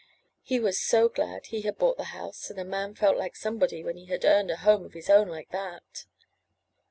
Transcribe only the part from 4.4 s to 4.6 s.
a